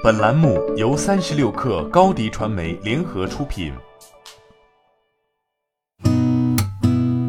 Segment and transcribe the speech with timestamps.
[0.00, 3.72] 本栏目由三十六氪高低传媒联合出品。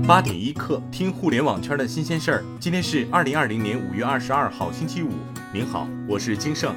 [0.07, 2.45] 八点一刻，听互联网圈的新鲜事儿。
[2.59, 5.09] 今天是二零二零年五月二十二号，星期五。
[5.51, 6.75] 您好，我是金盛。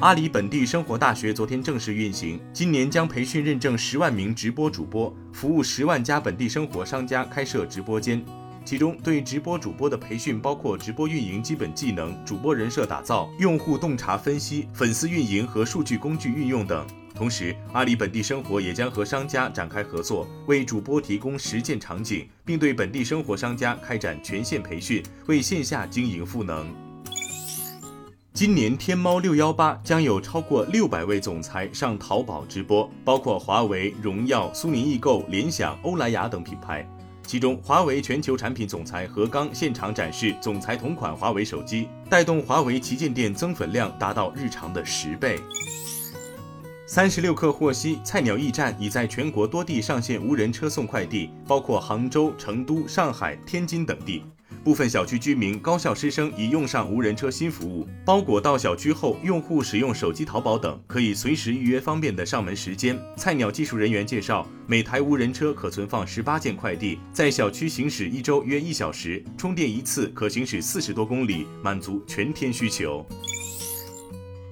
[0.00, 8.22] 阿里本地生活大学昨天正式运行，今年将培训认证十万名直播主播，服务十万家本地生活商家开设直播间。
[8.68, 16.86] 其中，对直播主播的培训包括直播运营基本技能、主播人设打造、用户洞察分析、粉丝运营和数据工具运用等。
[17.14, 26.66] 同时，阿里本地生活也将和商家展开合作，为主播提供实践场景，并对本地生活商家开展全线培训，为线下经营赋能。
[28.34, 36.86] 今年天猫六幺八将有超过六百位总裁上淘宝直播，包括华为、荣耀、苏宁易购、联想、欧莱雅等品牌。
[37.28, 45.38] 其中，华为全球产品总裁何刚现场展示总裁同款华为手机，带动华为旗舰店增粉量达到日常的十倍。
[46.86, 54.24] 三十六氪获悉，菜鸟驿站已在全国多地上线无人车送快递，包括杭州、成都、上海、天津等地。
[54.64, 62.98] 部分小区居民、高校师生已用上无人车新服务，包裹到小区后，用户使用手机淘宝等，可以随时预约方便的上门时间。
[63.16, 73.04] 菜鸟技术人员介绍，每台无人车可存放十八件快递，在小区行驶一周约一小时，充电一次可行驶四十多公里，满足全天需求。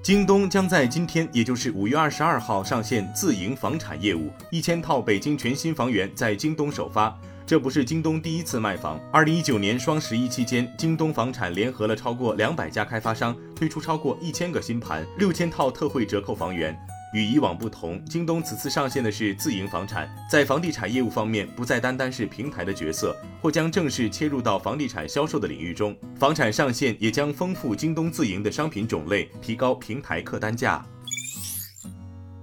[0.03, 7.13] 京东将在今天，也就是五月二十二号上线自营房产业务，一千套北京全新房源在京东首发。
[7.47, 9.01] 这不是京东第一次卖房。
[9.13, 16.77] 二零一九年双十一期间，京东房产联合了超过两百家开发商，推出超过一千个新盘，六千套特惠折扣房源。
[17.15, 25.97] 与以往不同，京东此次上线的是自营房产，在房地产业务方面，不再单单是平台的角色，或将正式切入到房地产销售的领域中。
[26.19, 30.85] 房产上线也将丰富京东自营的商品种类，提高平台客单价。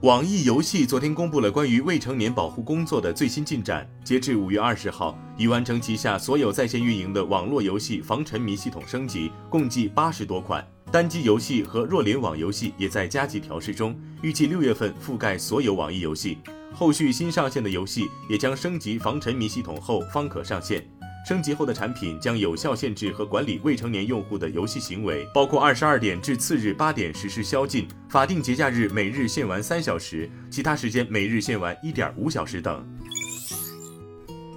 [0.03, 3.89] 网易游戏昨天公布了关于未成年保护工作的最新进展。
[4.03, 10.61] 截至五月二十号，已完成旗下所有在线运营的网络游戏防沉迷系统升级，共计八十多款。
[10.91, 16.37] 单机游戏和弱联网游戏也在加急调试中，预计六月份覆盖所有网易游戏。
[16.73, 20.85] 后续新上线的游戏也将升级防沉迷系统后方可上线。
[21.25, 32.85] 升级后的产品将有效限制和管理未成年用户的游戏行为，包括二十二点至次日八点实施宵禁，法定节假日每日限玩三小时，其他时间每日限玩一点五小时等。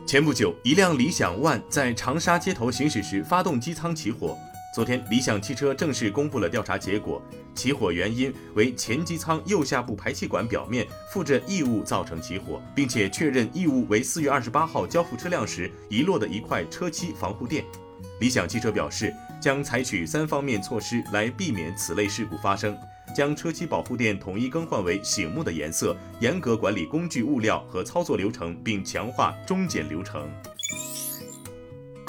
[0.04, 4.36] 前不久，一辆理想 ONE 在长沙街头行驶时发动机舱起火。
[4.76, 7.22] 昨天，理想汽车正式公布了调查结果，
[7.54, 17.64] 起火原因为前机舱右下部排气管表面附着异物造成起火，并且确认异物为四月二十八号交付车辆时遗落的一块车漆防护垫。
[18.20, 19.10] 理想汽车表示，
[19.40, 22.76] 将采取三方面措施来避免此类事故发生，
[23.16, 30.30] 将车漆保护垫统一更换为醒目的颜色，严格管理工具物料和操作流程，并强化中检流程。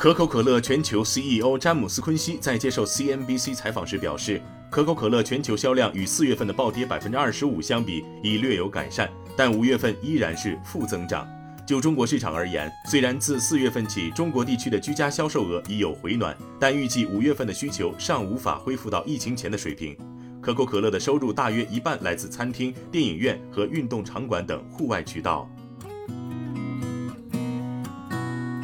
[0.08, 11.28] 可口可乐全球 CEO 詹姆斯·昆西在接受 CNBC 采访时表示，可口可乐全球销量与四月份的暴跌百分之二十五相比已略有改善，但五月份依然是负增长。
[11.68, 19.94] 就中国市场而言，虽然自四月份起中国地区的居家销售额已有回暖，但预计五月份的需求尚无法恢复到疫情前的水平。
[20.42, 25.50] 可口可乐的收入大约一半来自餐厅、电影院和运动场馆等户外渠道。